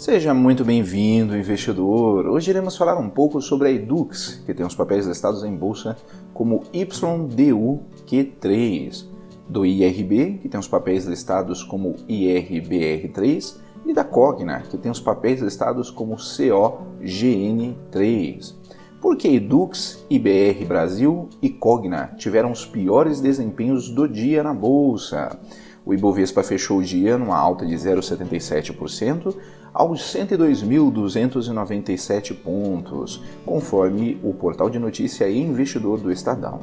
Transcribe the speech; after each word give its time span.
Seja 0.00 0.32
muito 0.32 0.64
bem-vindo, 0.64 1.36
investidor. 1.36 2.26
Hoje 2.26 2.50
iremos 2.50 2.74
falar 2.74 2.96
um 2.96 3.10
pouco 3.10 3.42
sobre 3.42 3.68
a 3.68 3.70
Edux, 3.70 4.42
que 4.46 4.54
tem 4.54 4.64
os 4.64 4.74
papéis 4.74 5.06
listados 5.06 5.44
em 5.44 5.54
bolsa 5.54 5.94
como 6.32 6.62
YDUQ3, 6.72 9.04
do 9.46 9.66
IRB, 9.66 10.38
que 10.40 10.48
tem 10.48 10.58
os 10.58 10.66
papéis 10.66 11.04
listados 11.04 11.62
como 11.62 11.96
IRBR3, 12.08 13.56
e 13.84 13.92
da 13.92 14.02
Cogna, 14.02 14.62
que 14.62 14.78
tem 14.78 14.90
os 14.90 15.00
papéis 15.00 15.42
listados 15.42 15.90
como 15.90 16.16
COGN3. 16.16 18.54
Por 19.02 19.18
que 19.18 19.28
Edux, 19.28 20.02
IBR 20.08 20.64
Brasil 20.64 21.28
e 21.42 21.50
Cogna 21.50 22.14
tiveram 22.16 22.50
os 22.50 22.64
piores 22.64 23.20
desempenhos 23.20 23.90
do 23.90 24.08
dia 24.08 24.42
na 24.42 24.54
bolsa? 24.54 25.38
O 25.84 25.94
Ibovespa 25.94 26.42
fechou 26.42 26.78
o 26.78 26.82
dia 26.82 27.16
numa 27.16 27.36
alta 27.36 27.64
de 27.64 27.74
0,77% 27.74 29.36
aos 29.72 30.00
102.297 30.14 32.34
pontos, 32.34 33.22
conforme 33.44 34.20
o 34.22 34.34
portal 34.34 34.68
de 34.68 34.78
notícia 34.78 35.26
e 35.28 35.38
investidor 35.38 36.00
do 36.00 36.12
Estadão. 36.12 36.60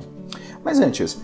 Mas 0.63 0.79
antes, 0.79 1.19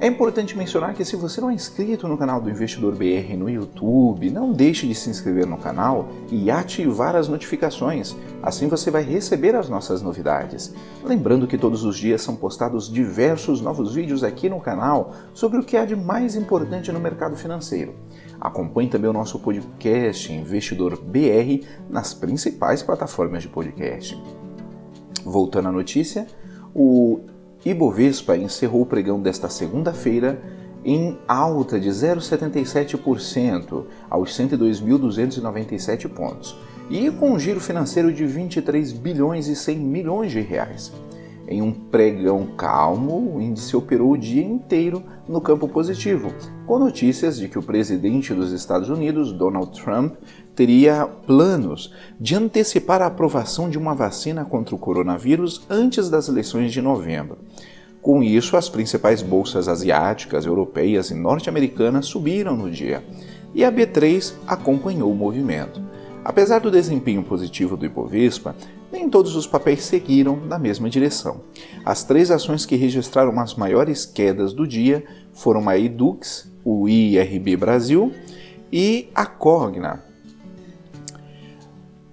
é 0.00 0.06
importante 0.06 0.58
mencionar 0.58 0.92
que 0.92 1.04
se 1.04 1.16
você 1.16 1.40
não 1.40 1.50
é 1.50 1.54
inscrito 1.54 2.08
no 2.08 2.18
canal 2.18 2.40
do 2.40 2.50
Investidor 2.50 2.94
BR 2.94 3.36
no 3.38 3.48
YouTube, 3.48 4.28
não 4.28 4.52
deixe 4.52 4.86
de 4.86 4.94
se 4.94 5.08
inscrever 5.08 5.46
no 5.46 5.56
canal 5.56 6.08
e 6.30 6.50
ativar 6.50 7.14
as 7.14 7.28
notificações. 7.28 8.14
Assim 8.42 8.68
você 8.68 8.90
vai 8.90 9.02
receber 9.02 9.54
as 9.54 9.68
nossas 9.68 10.02
novidades. 10.02 10.74
Lembrando 11.02 11.46
que 11.46 11.56
todos 11.56 11.84
os 11.84 11.96
dias 11.96 12.22
são 12.22 12.34
postados 12.34 12.92
diversos 12.92 13.60
novos 13.60 13.94
vídeos 13.94 14.24
aqui 14.24 14.48
no 14.48 14.60
canal 14.60 15.14
sobre 15.32 15.60
o 15.60 15.64
que 15.64 15.76
há 15.76 15.84
de 15.84 15.96
mais 15.96 16.34
importante 16.34 16.92
no 16.92 17.00
mercado 17.00 17.36
financeiro. 17.36 17.94
Acompanhe 18.40 18.90
também 18.90 19.08
o 19.08 19.14
nosso 19.14 19.38
podcast 19.38 20.30
Investidor 20.30 21.00
BR 21.00 21.64
nas 21.88 22.12
principais 22.12 22.82
plataformas 22.82 23.42
de 23.42 23.48
podcast. 23.48 24.20
Voltando 25.24 25.68
à 25.68 25.72
notícia, 25.72 26.26
o 26.74 27.20
Ibovespa 27.64 28.36
encerrou 28.36 28.82
o 28.82 28.86
pregão 28.86 29.20
desta 29.20 29.48
segunda-feira 29.48 30.42
em 30.84 31.18
alta 31.26 31.80
de 31.80 31.88
0,77% 31.88 33.84
aos 34.10 34.38
102.297 34.38 36.08
pontos 36.08 36.54
e 36.90 37.10
com 37.10 37.32
um 37.32 37.38
giro 37.38 37.60
financeiro 37.60 38.12
de 38.12 38.26
23 38.26 38.92
bilhões 38.92 39.48
e 39.48 39.56
100 39.56 39.78
milhões 39.78 40.30
de 40.30 40.40
reais. 40.40 40.92
Em 41.46 41.60
um 41.60 41.72
pregão 41.72 42.46
calmo, 42.56 43.34
o 43.34 43.40
índice 43.40 43.76
operou 43.76 44.12
o 44.12 44.18
dia 44.18 44.42
inteiro 44.42 45.02
no 45.28 45.40
campo 45.40 45.68
positivo, 45.68 46.32
com 46.66 46.78
notícias 46.78 47.36
de 47.36 47.48
que 47.48 47.58
o 47.58 47.62
presidente 47.62 48.32
dos 48.32 48.50
Estados 48.50 48.88
Unidos, 48.88 49.30
Donald 49.30 49.78
Trump, 49.78 50.14
teria 50.54 51.06
planos 51.26 51.92
de 52.18 52.34
antecipar 52.34 53.02
a 53.02 53.06
aprovação 53.06 53.68
de 53.68 53.76
uma 53.76 53.94
vacina 53.94 54.44
contra 54.44 54.74
o 54.74 54.78
coronavírus 54.78 55.66
antes 55.68 56.08
das 56.08 56.28
eleições 56.28 56.72
de 56.72 56.80
novembro. 56.80 57.38
Com 58.00 58.22
isso, 58.22 58.56
as 58.56 58.68
principais 58.68 59.22
bolsas 59.22 59.68
asiáticas, 59.68 60.46
europeias 60.46 61.10
e 61.10 61.14
norte-americanas 61.14 62.06
subiram 62.06 62.56
no 62.56 62.70
dia, 62.70 63.02
e 63.54 63.64
a 63.64 63.72
B3 63.72 64.34
acompanhou 64.46 65.10
o 65.10 65.16
movimento. 65.16 65.80
Apesar 66.24 66.58
do 66.58 66.70
desempenho 66.70 67.22
positivo 67.22 67.76
do 67.76 67.84
Ibovespa, 67.84 68.56
nem 68.94 69.10
todos 69.10 69.34
os 69.34 69.44
papéis 69.44 69.84
seguiram 69.84 70.36
na 70.36 70.56
mesma 70.56 70.88
direção. 70.88 71.40
As 71.84 72.04
três 72.04 72.30
ações 72.30 72.64
que 72.64 72.76
registraram 72.76 73.40
as 73.40 73.56
maiores 73.56 74.06
quedas 74.06 74.52
do 74.52 74.68
dia 74.68 75.04
foram 75.32 75.68
a 75.68 75.76
Edux, 75.76 76.48
o 76.64 76.88
IRB 76.88 77.56
Brasil 77.56 78.12
e 78.72 79.08
a 79.12 79.26
Cogna. 79.26 80.04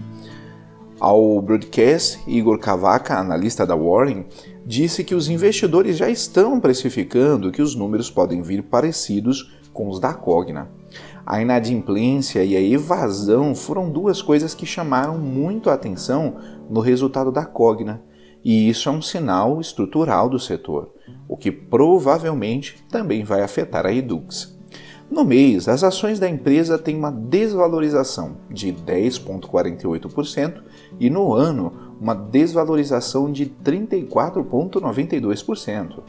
Ao 1.00 1.40
broadcast, 1.40 2.20
Igor 2.26 2.58
Cavaca, 2.58 3.18
analista 3.18 3.64
da 3.64 3.74
Warren, 3.74 4.26
disse 4.66 5.02
que 5.02 5.14
os 5.14 5.30
investidores 5.30 5.96
já 5.96 6.10
estão 6.10 6.60
precificando 6.60 7.50
que 7.50 7.62
os 7.62 7.74
números 7.74 8.10
podem 8.10 8.42
vir 8.42 8.64
parecidos 8.64 9.58
com 9.72 9.88
os 9.88 10.00
da 10.00 10.14
Cogna. 10.14 10.68
A 11.24 11.40
inadimplência 11.40 12.44
e 12.44 12.56
a 12.56 12.60
evasão 12.60 13.54
foram 13.54 13.90
duas 13.90 14.20
coisas 14.20 14.54
que 14.54 14.66
chamaram 14.66 15.18
muito 15.18 15.70
a 15.70 15.74
atenção 15.74 16.36
no 16.68 16.80
resultado 16.80 17.30
da 17.30 17.44
Cogna, 17.44 18.02
e 18.44 18.68
isso 18.68 18.88
é 18.88 18.92
um 18.92 19.02
sinal 19.02 19.60
estrutural 19.60 20.28
do 20.28 20.38
setor, 20.38 20.90
o 21.28 21.36
que 21.36 21.52
provavelmente 21.52 22.82
também 22.88 23.22
vai 23.22 23.42
afetar 23.42 23.86
a 23.86 23.92
Edux. 23.92 24.58
No 25.10 25.24
mês, 25.24 25.68
as 25.68 25.82
ações 25.82 26.20
da 26.20 26.28
empresa 26.28 26.78
têm 26.78 26.96
uma 26.96 27.10
desvalorização 27.10 28.36
de 28.48 28.72
10,48% 28.72 30.62
e 31.00 31.10
no 31.10 31.34
ano, 31.34 31.96
uma 32.00 32.14
desvalorização 32.14 33.32
de 33.32 33.46
34,92%. 33.46 36.04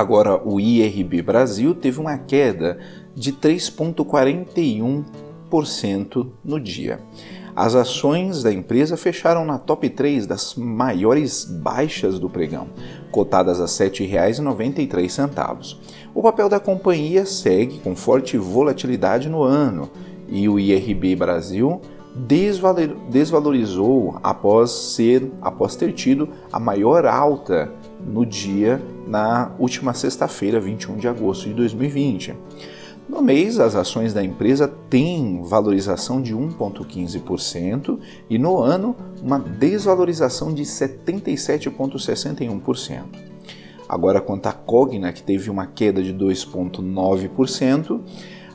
Agora, 0.00 0.40
o 0.42 0.58
IRB 0.58 1.20
Brasil 1.20 1.74
teve 1.74 2.00
uma 2.00 2.16
queda 2.16 2.78
de 3.14 3.34
3,41% 3.34 6.26
no 6.42 6.58
dia. 6.58 7.00
As 7.54 7.74
ações 7.74 8.42
da 8.42 8.50
empresa 8.50 8.96
fecharam 8.96 9.44
na 9.44 9.58
top 9.58 9.90
3 9.90 10.26
das 10.26 10.54
maiores 10.54 11.44
baixas 11.44 12.18
do 12.18 12.30
pregão, 12.30 12.68
cotadas 13.10 13.60
a 13.60 13.64
R$ 13.64 13.90
7,93. 13.90 15.76
O 16.14 16.22
papel 16.22 16.48
da 16.48 16.58
companhia 16.58 17.26
segue 17.26 17.78
com 17.80 17.94
forte 17.94 18.38
volatilidade 18.38 19.28
no 19.28 19.42
ano 19.42 19.90
e 20.30 20.48
o 20.48 20.58
IRB 20.58 21.14
Brasil 21.14 21.78
desvalorizou 23.08 24.18
após 24.22 24.70
ser 24.70 25.30
após 25.40 25.74
ter 25.76 25.92
tido 25.92 26.28
a 26.52 26.58
maior 26.58 27.06
alta 27.06 27.72
no 28.04 28.26
dia 28.26 28.82
na 29.06 29.52
última 29.58 29.94
sexta-feira, 29.94 30.60
21 30.60 30.96
de 30.96 31.06
agosto 31.08 31.48
de 31.48 31.54
2020. 31.54 32.34
No 33.08 33.22
mês, 33.22 33.58
as 33.58 33.74
ações 33.74 34.12
da 34.14 34.22
empresa 34.22 34.72
têm 34.88 35.42
valorização 35.42 36.22
de 36.22 36.32
1,15% 36.32 37.98
e 38.28 38.38
no 38.38 38.58
ano, 38.58 38.94
uma 39.20 39.36
desvalorização 39.38 40.54
de 40.54 40.62
77,61%. 40.62 43.02
Agora, 43.88 44.20
quanto 44.20 44.46
à 44.46 44.52
Cogna, 44.52 45.12
que 45.12 45.24
teve 45.24 45.50
uma 45.50 45.66
queda 45.66 46.00
de 46.00 46.14
2,9%, 46.14 48.00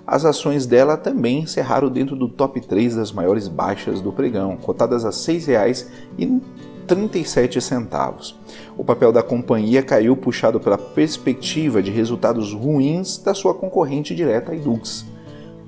as 0.06 0.26
ações 0.26 0.66
dela 0.66 0.98
também 0.98 1.40
encerraram 1.40 1.90
dentro 1.90 2.16
do 2.16 2.28
top 2.30 2.62
3 2.62 2.96
das 2.96 3.12
maiores 3.12 3.48
baixas 3.48 4.02
do 4.02 4.12
pregão, 4.12 4.58
cotadas 4.58 5.04
a 5.04 5.10
R$ 5.10 5.16
6,00 5.16 6.42
37 6.86 7.60
centavos. 7.62 8.38
O 8.78 8.84
papel 8.84 9.12
da 9.12 9.24
companhia 9.24 9.82
caiu 9.82 10.16
puxado 10.16 10.60
pela 10.60 10.78
perspectiva 10.78 11.82
de 11.82 11.92
resultados 11.92 12.54
ruins 12.54 13.18
da 13.18 13.34
sua 13.34 13.54
concorrente 13.54 14.16
direta, 14.16 14.52
a 14.52 14.56
Edux. 14.56 15.06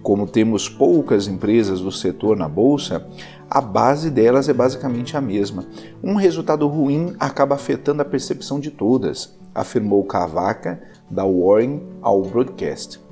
Como 0.04 0.28
temos 0.28 0.70
poucas 0.70 1.28
empresas 1.28 1.82
do 1.82 1.92
setor 1.92 2.38
na 2.38 2.48
bolsa, 2.48 3.06
a 3.50 3.60
base 3.60 4.10
delas 4.10 4.48
é 4.48 4.54
basicamente 4.54 5.18
a 5.18 5.22
mesma. 5.22 5.66
Um 6.04 6.16
resultado 6.16 6.68
ruim 6.68 7.16
acaba 7.20 7.56
afetando 7.56 8.02
a 8.02 8.06
percepção 8.06 8.60
de 8.60 8.72
todas, 8.72 9.36
afirmou 9.54 10.04
Cavaca, 10.06 10.82
da 11.10 11.26
Warren 11.26 11.82
ao 12.02 12.22
Broadcast. 12.22 13.07